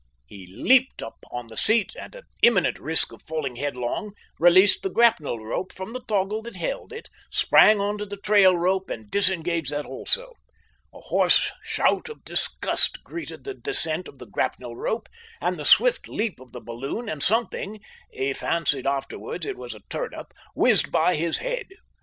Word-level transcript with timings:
He 0.25 0.47
leapt 0.47 1.03
up 1.03 1.19
on 1.29 1.45
the 1.45 1.55
seat, 1.55 1.93
and, 1.95 2.15
at 2.15 2.23
imminent 2.41 2.79
risk 2.79 3.11
of 3.13 3.21
falling 3.21 3.57
headlong, 3.57 4.13
released 4.39 4.81
the 4.81 4.89
grapnel 4.89 5.37
rope 5.39 5.71
from 5.71 5.93
the 5.93 6.01
toggle 6.07 6.41
that 6.41 6.55
held 6.55 6.91
it, 6.91 7.07
sprang 7.29 7.79
on 7.79 7.99
to 7.99 8.07
the 8.07 8.17
trail 8.17 8.57
rope 8.57 8.89
and 8.89 9.11
disengaged 9.11 9.69
that 9.71 9.85
also. 9.85 10.33
A 10.91 11.01
hoarse 11.01 11.51
shout 11.63 12.09
of 12.09 12.25
disgust 12.25 13.03
greeted 13.03 13.43
the 13.43 13.53
descent 13.53 14.07
of 14.07 14.17
the 14.17 14.25
grapnel 14.25 14.75
rope 14.75 15.07
and 15.39 15.59
the 15.59 15.63
swift 15.65 16.07
leap 16.07 16.39
of 16.39 16.51
the 16.51 16.61
balloon, 16.61 17.07
and 17.07 17.21
something 17.21 17.79
he 18.11 18.33
fancied 18.33 18.87
afterwards 18.87 19.45
it 19.45 19.55
was 19.55 19.75
a 19.75 19.81
turnip 19.87 20.33
whizzed 20.55 20.91
by 20.91 21.13
his 21.13 21.37
head. 21.37 21.67